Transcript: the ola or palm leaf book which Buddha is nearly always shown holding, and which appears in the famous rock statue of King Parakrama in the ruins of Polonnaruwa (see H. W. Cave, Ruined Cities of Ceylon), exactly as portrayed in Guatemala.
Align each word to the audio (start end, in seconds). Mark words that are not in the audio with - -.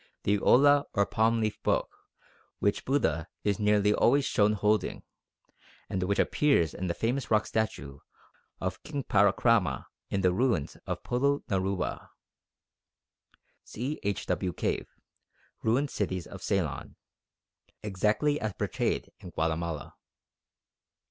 the 0.23 0.39
ola 0.39 0.85
or 0.95 1.05
palm 1.05 1.39
leaf 1.39 1.61
book 1.61 1.95
which 2.57 2.85
Buddha 2.85 3.27
is 3.43 3.59
nearly 3.59 3.93
always 3.93 4.25
shown 4.25 4.53
holding, 4.53 5.03
and 5.91 6.01
which 6.01 6.17
appears 6.17 6.73
in 6.73 6.87
the 6.87 6.95
famous 6.95 7.29
rock 7.29 7.45
statue 7.45 7.99
of 8.59 8.81
King 8.81 9.03
Parakrama 9.03 9.85
in 10.09 10.21
the 10.21 10.33
ruins 10.33 10.75
of 10.87 11.03
Polonnaruwa 11.03 12.09
(see 13.63 13.99
H. 14.01 14.25
W. 14.25 14.51
Cave, 14.53 14.87
Ruined 15.61 15.91
Cities 15.91 16.25
of 16.25 16.41
Ceylon), 16.41 16.95
exactly 17.83 18.39
as 18.39 18.53
portrayed 18.53 19.11
in 19.19 19.29
Guatemala. 19.29 19.93